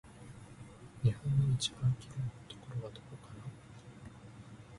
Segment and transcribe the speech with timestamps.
[1.03, 3.45] 日本の一番きれいなところはどこかな